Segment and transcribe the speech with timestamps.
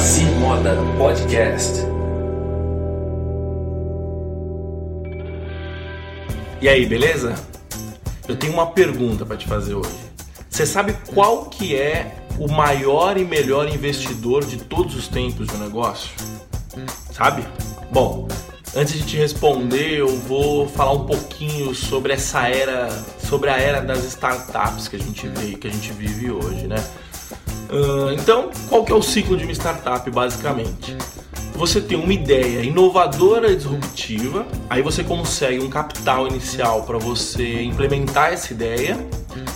[0.00, 1.80] Saci Moda Podcast.
[6.58, 7.34] E aí, beleza?
[8.26, 9.90] Eu tenho uma pergunta para te fazer hoje.
[10.48, 15.58] Você sabe qual que é o maior e melhor investidor de todos os tempos do
[15.58, 16.10] negócio?
[17.12, 17.44] Sabe?
[17.92, 18.26] Bom,
[18.74, 22.88] antes de te responder, eu vou falar um pouquinho sobre essa era,
[23.18, 26.82] sobre a era das startups que a gente vê, que a gente vive hoje, né?
[27.70, 30.96] Uh, então, qual que é o ciclo de uma startup, basicamente?
[31.54, 37.62] Você tem uma ideia inovadora e disruptiva, aí você consegue um capital inicial para você
[37.62, 38.96] implementar essa ideia,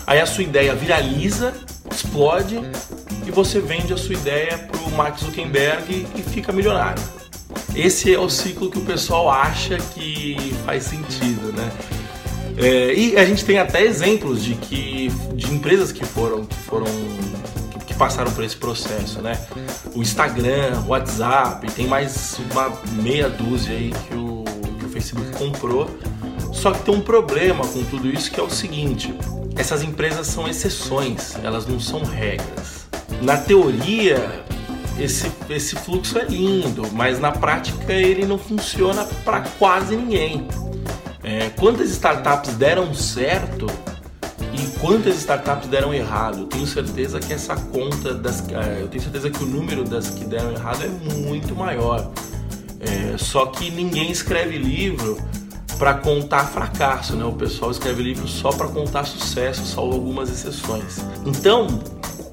[0.06, 1.54] aí a sua ideia viraliza,
[1.90, 2.60] explode
[3.26, 7.02] e você vende a sua ideia para o Mark Zuckerberg e fica milionário.
[7.74, 11.72] Esse é o ciclo que o pessoal acha que faz sentido, né?
[12.56, 16.86] É, e a gente tem até exemplos de que de empresas que foram que foram
[17.94, 19.40] que passaram por esse processo, né?
[19.94, 24.44] O Instagram, o WhatsApp, tem mais uma meia dúzia aí que o,
[24.78, 25.88] que o Facebook comprou.
[26.52, 29.14] Só que tem um problema com tudo isso que é o seguinte:
[29.56, 32.86] essas empresas são exceções, elas não são regras.
[33.22, 34.44] Na teoria,
[34.98, 40.48] esse, esse fluxo é lindo, mas na prática ele não funciona para quase ninguém.
[41.22, 43.66] É, quantas startups deram certo
[44.54, 46.40] e quantas startups deram errado.
[46.40, 48.42] Eu tenho certeza que essa conta das.
[48.48, 52.10] É, eu tenho certeza que o número das que deram errado é muito maior.
[52.80, 55.18] É, só que ninguém escreve livro
[55.78, 57.24] para contar fracasso, né?
[57.24, 61.04] O pessoal escreve livro só para contar sucesso, salvo algumas exceções.
[61.26, 61.66] Então,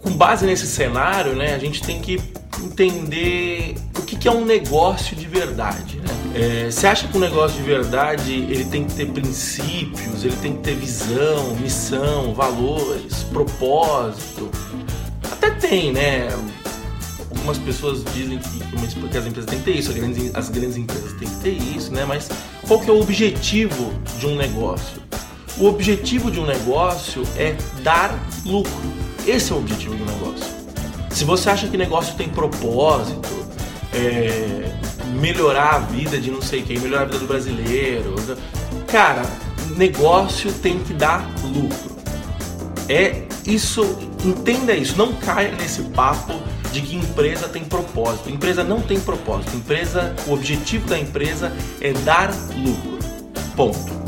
[0.02, 2.22] com base nesse cenário, né, a gente tem que
[2.64, 5.98] entender o que, que é um negócio de verdade.
[5.98, 6.21] Né?
[6.34, 10.56] É, você acha que um negócio de verdade ele tem que ter princípios, ele tem
[10.56, 14.50] que ter visão, missão, valores, propósito?
[15.30, 16.30] Até tem, né?
[17.30, 18.60] Algumas pessoas dizem que,
[19.10, 21.58] que as empresas têm que ter isso, as grandes, as grandes empresas têm que ter
[21.76, 22.06] isso, né?
[22.06, 22.30] Mas
[22.66, 25.02] qual que é o objetivo de um negócio?
[25.58, 28.72] O objetivo de um negócio é dar lucro.
[29.28, 30.46] Esse é o objetivo do negócio.
[31.10, 33.30] Se você acha que negócio tem propósito,
[33.94, 34.72] é,
[35.12, 38.16] melhorar a vida de não sei quem, melhorar a vida do brasileiro,
[38.88, 39.24] cara,
[39.76, 41.92] negócio tem que dar lucro.
[42.90, 46.34] É isso, entenda isso, não caia nesse papo
[46.72, 48.30] de que empresa tem propósito.
[48.30, 49.56] Empresa não tem propósito.
[49.56, 51.52] Empresa, o objetivo da empresa
[51.82, 53.00] é dar lucro.
[53.56, 54.02] Ponto.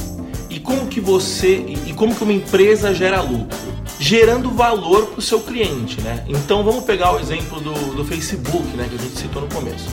[0.50, 3.74] E como que você e como que uma empresa gera lucro?
[4.00, 6.26] gerando valor para o seu cliente, né?
[6.28, 9.88] Então vamos pegar o exemplo do, do Facebook, né, que a gente citou no começo.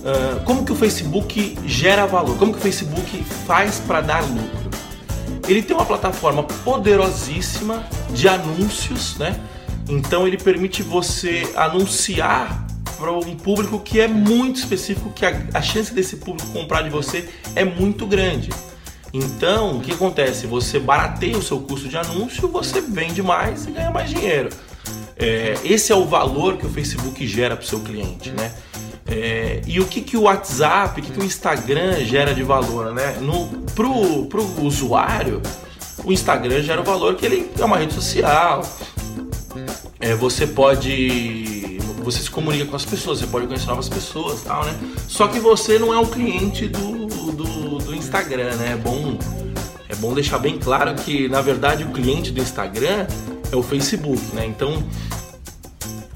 [0.00, 2.38] Uh, como que o Facebook gera valor?
[2.38, 4.70] Como que o Facebook faz para dar lucro?
[5.46, 9.38] Ele tem uma plataforma poderosíssima de anúncios, né?
[9.88, 12.66] Então ele permite você anunciar
[12.96, 16.90] para um público que é muito específico, que a, a chance desse público comprar de
[16.90, 18.50] você é muito grande.
[19.12, 20.46] Então, o que acontece?
[20.46, 24.50] Você barateia o seu custo de anúncio, você vende mais e ganha mais dinheiro.
[25.16, 28.52] É, esse é o valor que o Facebook gera para o seu cliente, né?
[29.10, 32.94] É, e o que, que o WhatsApp, o que, que o Instagram gera de valor,
[32.94, 33.16] né?
[33.20, 35.42] No, pro, pro usuário,
[36.04, 38.62] o Instagram gera o valor que ele é uma rede social.
[39.98, 44.64] É, você pode você se comunica com as pessoas, você pode conhecer novas pessoas, tal,
[44.64, 44.74] né?
[45.06, 48.72] Só que você não é o cliente do, do, do Instagram, né?
[48.72, 49.18] É bom,
[49.88, 53.06] é bom deixar bem claro que, na verdade, o cliente do Instagram
[53.52, 54.46] é o Facebook, né?
[54.46, 54.82] Então,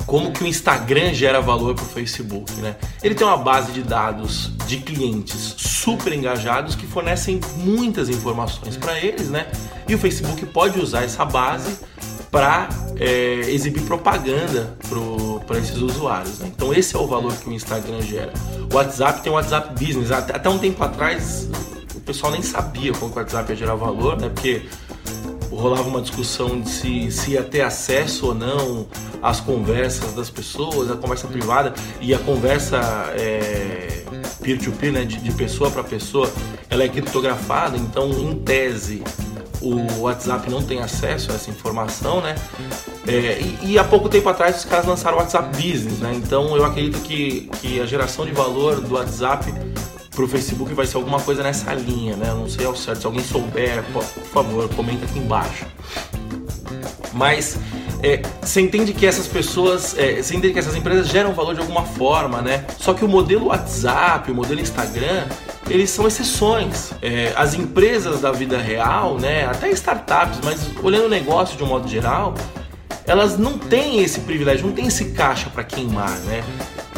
[0.07, 2.77] como que o Instagram gera valor para o Facebook, né?
[3.03, 8.99] Ele tem uma base de dados de clientes super engajados que fornecem muitas informações para
[8.99, 9.47] eles, né?
[9.89, 11.79] E o Facebook pode usar essa base
[12.31, 14.77] para é, exibir propaganda
[15.47, 16.41] para esses usuários.
[16.41, 16.51] Né?
[16.55, 18.33] Então esse é o valor que o Instagram gera.
[18.73, 20.11] O WhatsApp tem o WhatsApp Business.
[20.11, 21.49] Até, um tempo atrás
[21.95, 24.29] o pessoal nem sabia como o WhatsApp ia gerar valor, né?
[24.29, 24.63] Porque
[25.51, 28.87] rolava uma discussão de se, se ia ter acesso ou não
[29.23, 32.79] às conversas das pessoas, a conversa privada e a conversa
[33.17, 34.05] é,
[34.43, 36.31] peer-to-peer, né, de, de pessoa para pessoa,
[36.69, 39.03] ela é criptografada, então em tese
[39.61, 42.35] o WhatsApp não tem acesso a essa informação, né?
[43.07, 46.13] É, e, e, há pouco tempo atrás os caras lançaram o WhatsApp Business, né?
[46.15, 49.53] Então eu acredito que, que a geração de valor do WhatsApp
[50.15, 52.29] para o Facebook vai ser alguma coisa nessa linha, né?
[52.29, 53.01] Eu não sei ao certo.
[53.01, 55.67] Se alguém souber, por favor, comenta aqui embaixo.
[57.13, 57.59] Mas
[58.03, 61.61] é, você entende que essas pessoas, é, você entende que essas empresas geram valor de
[61.61, 62.65] alguma forma, né?
[62.79, 65.25] Só que o modelo WhatsApp, o modelo Instagram,
[65.69, 66.93] eles são exceções.
[67.01, 71.67] É, as empresas da vida real, né, até startups, mas olhando o negócio de um
[71.67, 72.35] modo geral,
[73.07, 76.45] elas não têm esse privilégio, não têm esse caixa para queimar, né?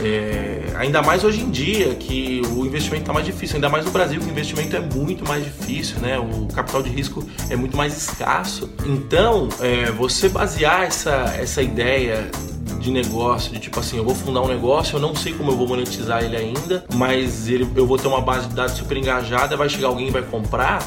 [0.02, 3.90] É, ainda mais hoje em dia que o investimento está mais difícil, ainda mais no
[3.90, 6.19] Brasil que o investimento é muito mais difícil, né?
[6.19, 8.70] O capital de risco é muito mais escasso.
[8.84, 12.31] Então, é, você basear essa, essa ideia
[12.78, 15.56] de negócio, de tipo assim, eu vou fundar um negócio, eu não sei como eu
[15.56, 19.56] vou monetizar ele ainda, mas ele, eu vou ter uma base de dados super engajada,
[19.56, 20.87] vai chegar alguém e vai comprar.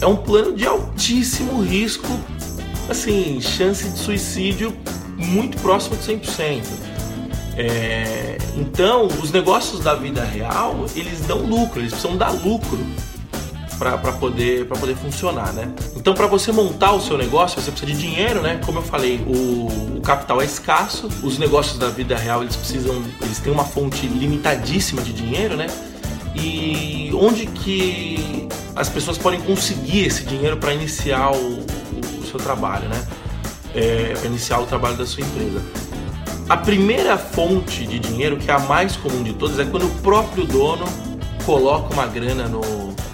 [0.00, 2.08] É um plano de altíssimo risco,
[2.88, 4.72] assim, chance de suicídio
[5.16, 6.87] muito próximo de 100%.
[7.60, 12.78] É, então, os negócios da vida real, eles dão lucro, eles precisam dar lucro
[13.76, 15.68] para poder, poder funcionar, né?
[15.96, 18.60] Então, para você montar o seu negócio, você precisa de dinheiro, né?
[18.64, 23.02] Como eu falei, o, o, capital é escasso, os negócios da vida real, eles precisam,
[23.22, 25.66] eles têm uma fonte limitadíssima de dinheiro, né?
[26.36, 32.88] E onde que as pessoas podem conseguir esse dinheiro para iniciar o, o, seu trabalho,
[32.88, 33.04] né?
[33.74, 35.60] É, para iniciar o trabalho da sua empresa.
[36.48, 39.90] A primeira fonte de dinheiro, que é a mais comum de todas, é quando o
[40.00, 40.86] próprio dono
[41.44, 42.62] coloca uma grana no,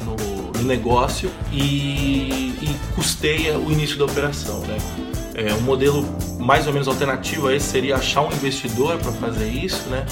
[0.05, 4.61] no, no negócio e, e, custeia o início da operação.
[4.61, 4.77] Né?
[5.35, 6.07] É, um modelo
[6.39, 10.07] mais ou menos alternativo a esse seria achar um investidor para fazer isso, né?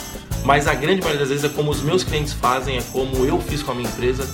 [0.45, 3.41] mas a grande maioria das vezes é como os meus clientes fazem, é como eu
[3.41, 4.29] fiz com a minha empresa,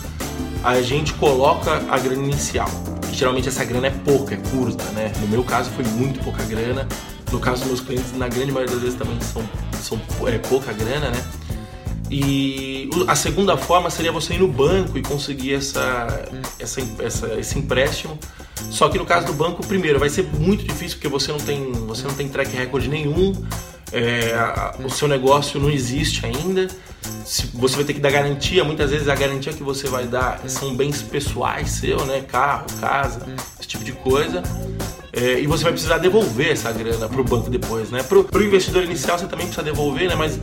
[0.65, 2.71] a gente coloca a grana inicial.
[3.13, 5.13] Geralmente essa grana é pouca, é curta, né?
[5.21, 6.87] No meu caso foi muito pouca grana,
[7.33, 9.43] no caso dos meus clientes, na grande maioria das vezes também são,
[9.81, 11.25] são é, pouca grana, né?
[12.11, 16.27] E a segunda forma seria você ir no banco e conseguir essa,
[16.59, 18.19] essa, essa, esse empréstimo.
[18.71, 21.71] Só que no caso do banco, primeiro, vai ser muito difícil porque você não tem,
[21.73, 23.35] você não tem track record nenhum,
[23.93, 24.35] é,
[24.85, 26.69] o seu negócio não existe ainda.
[27.25, 30.41] Se, você vai ter que dar garantia, muitas vezes a garantia que você vai dar
[30.49, 32.23] são bens pessoais seu, né?
[32.27, 33.27] Carro, casa,
[33.59, 34.43] esse tipo de coisa.
[35.21, 38.03] É, e você vai precisar devolver essa grana para o banco depois, né?
[38.05, 40.15] Para o investidor inicial você também precisa devolver, né?
[40.15, 40.39] Mas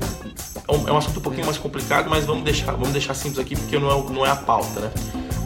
[0.67, 3.39] é um, é um, assunto um pouquinho mais complicado, mas vamos deixar, vamos deixar simples
[3.39, 4.91] aqui porque não é, não é a pauta, né?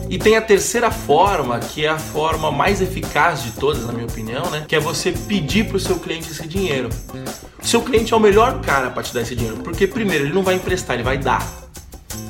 [0.10, 4.08] E tem a terceira forma, que é a forma mais eficaz de todas, na minha
[4.08, 4.66] opinião, né?
[4.68, 6.90] Que é você pedir para o seu cliente esse dinheiro.
[7.62, 10.34] O seu cliente é o melhor cara para te dar esse dinheiro, porque primeiro ele
[10.34, 11.48] não vai emprestar, ele vai dar.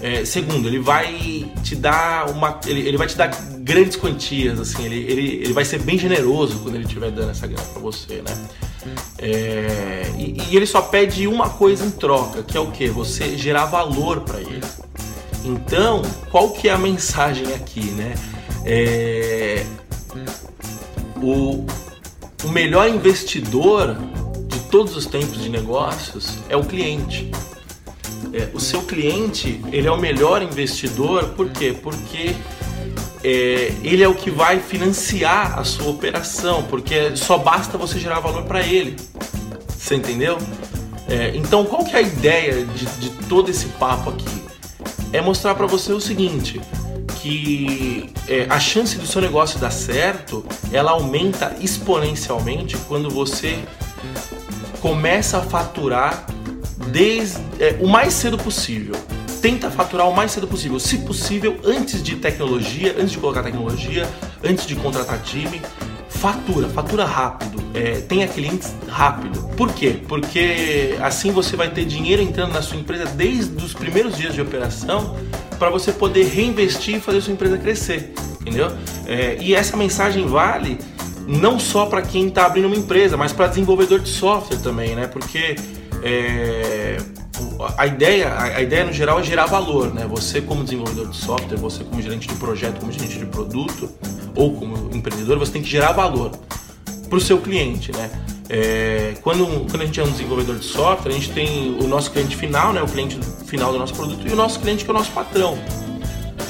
[0.01, 2.59] É, segundo, ele vai te dar uma.
[2.65, 3.31] Ele, ele vai te dar
[3.69, 7.45] grandes quantias, assim, ele, ele, ele vai ser bem generoso quando ele estiver dando essa
[7.45, 8.49] grana para você, né?
[9.19, 12.87] É, e, e, ele só pede uma coisa em troca, que é o que?
[12.87, 14.63] Você gerar valor para ele.
[15.45, 16.01] Então,
[16.31, 18.15] qual que é a mensagem aqui, né?
[18.65, 19.63] É,
[21.21, 21.63] o,
[22.43, 23.95] o melhor investidor
[24.47, 27.29] de todos os tempos de negócios é o cliente.
[28.33, 31.75] É, o seu cliente ele é o melhor investidor, por quê?
[31.79, 32.35] Porque
[33.23, 38.19] é, ele é o que vai financiar a sua operação, porque só basta você gerar
[38.19, 38.95] valor para ele.
[39.77, 40.37] Você entendeu?
[41.07, 44.43] É, então, qual que é a ideia de, de todo esse papo aqui?
[45.11, 46.61] É mostrar para você o seguinte,
[47.15, 53.59] que é, a chance do seu negócio dar certo, ela aumenta exponencialmente quando você
[54.81, 56.25] começa a faturar
[56.91, 58.95] desde é, o mais cedo possível.
[59.41, 64.07] Tenta faturar o mais cedo possível, se possível, antes de tecnologia, antes de colocar tecnologia,
[64.43, 65.61] antes de contratar time.
[66.09, 69.41] Fatura, fatura rápido, é, tenha clientes rápido.
[69.55, 70.01] Por quê?
[70.07, 74.41] Porque assim você vai ter dinheiro entrando na sua empresa desde os primeiros dias de
[74.41, 75.15] operação
[75.57, 78.69] para você poder reinvestir e fazer sua empresa crescer, entendeu?
[79.05, 80.77] É, e essa mensagem vale
[81.25, 85.07] não só para quem está abrindo uma empresa, mas para desenvolvedor de software também, né?
[85.07, 85.55] Porque
[86.03, 86.97] é,
[87.77, 90.07] a ideia, a ideia no geral é gerar valor, né?
[90.07, 93.91] Você como desenvolvedor de software, você como gerente de projeto, como gerente de produto
[94.35, 96.31] ou como empreendedor, você tem que gerar valor
[97.09, 98.09] para o seu cliente, né?
[98.49, 102.11] É, quando, quando a gente é um desenvolvedor de software, a gente tem o nosso
[102.11, 102.81] cliente final, né?
[102.81, 105.57] O cliente final do nosso produto e o nosso cliente que é o nosso patrão.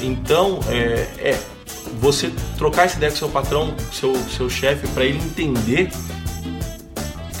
[0.00, 1.40] Então, é, é
[2.00, 5.90] você trocar essa ideia com seu patrão, seu, seu chefe, para ele entender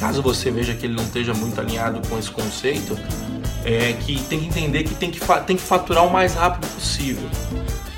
[0.00, 2.98] caso você veja que ele não esteja muito alinhado com esse conceito,
[3.64, 7.28] é que tem que entender que tem que, tem que faturar o mais rápido possível.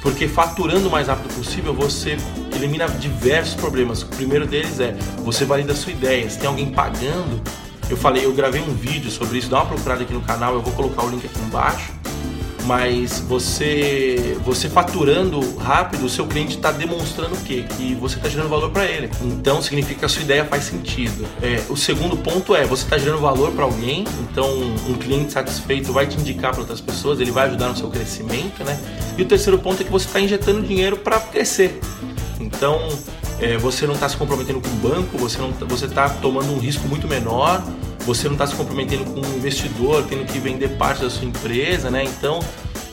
[0.01, 2.17] Porque faturando o mais rápido possível, você
[2.55, 4.03] elimina diversos problemas.
[4.03, 6.29] O primeiro deles é você valida a sua ideia.
[6.29, 7.41] Se tem alguém pagando,
[7.89, 10.63] eu falei, eu gravei um vídeo sobre isso, dá uma procurada aqui no canal, eu
[10.63, 12.02] vou colocar o link aqui embaixo
[12.65, 17.65] mas você você faturando rápido, o seu cliente está demonstrando o quê?
[17.77, 19.11] Que você está gerando valor para ele.
[19.23, 21.27] Então significa que a sua ideia faz sentido.
[21.43, 24.49] É, o segundo ponto é você está gerando valor para alguém, então
[24.89, 28.65] um cliente satisfeito vai te indicar para outras pessoas, ele vai ajudar no seu crescimento,
[28.65, 28.79] né?
[29.17, 31.81] E o terceiro ponto é que você está injetando dinheiro para crescer.
[32.41, 32.79] Então
[33.41, 36.53] é, você não está se comprometendo com o banco, você não, tá, você está tomando
[36.53, 37.63] um risco muito menor
[38.05, 41.91] você não está se comprometendo com um investidor, tendo que vender parte da sua empresa,
[41.91, 42.05] né?
[42.05, 42.41] Então,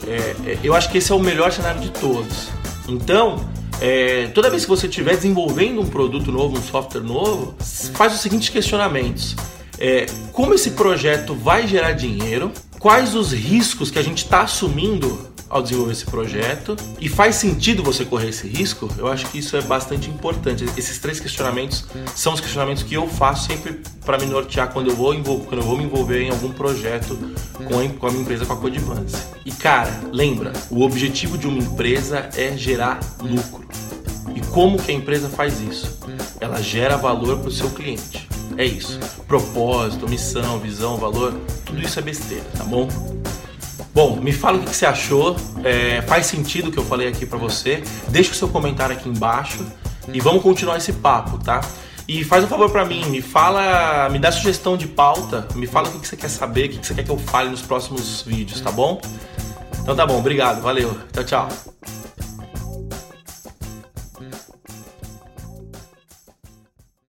[0.08, 2.50] é, é, eu acho que esse é o melhor cenário de todos.
[2.88, 3.50] Então,
[3.82, 7.56] é, toda vez que você estiver desenvolvendo um produto novo, um software novo,
[7.94, 9.36] faz os seguintes questionamentos.
[9.80, 12.52] É, como esse projeto vai gerar dinheiro?
[12.80, 17.82] Quais os riscos que a gente está assumindo ao desenvolver esse projeto e faz sentido
[17.84, 18.88] você correr esse risco?
[18.98, 20.66] Eu acho que isso é bastante importante.
[20.78, 24.96] Esses três questionamentos são os questionamentos que eu faço sempre para me nortear quando eu
[24.96, 27.18] vou quando eu vou me envolver em algum projeto
[27.66, 29.18] com a, com a minha empresa com a Codivance.
[29.46, 33.68] E cara, lembra, o objetivo de uma empresa é gerar lucro.
[34.36, 35.98] E como que a empresa faz isso?
[36.40, 38.28] Ela gera valor para o seu cliente.
[38.58, 39.00] É isso.
[39.28, 41.34] Propósito, missão, visão, valor,
[41.66, 43.19] tudo isso é besteira, tá bom?
[43.94, 45.36] Bom, me fala o que você achou.
[45.64, 47.84] É, faz sentido o que eu falei aqui para você?
[48.10, 49.66] Deixa o seu comentário aqui embaixo
[50.14, 51.62] e vamos continuar esse papo, tá?
[52.08, 55.90] E faz um favor para mim, me fala, me dá sugestão de pauta, me fala
[55.90, 58.62] o que você quer saber, o que você quer que eu fale nos próximos vídeos,
[58.62, 59.00] tá bom?
[59.82, 61.99] Então tá bom, obrigado, valeu, tchau, tchau.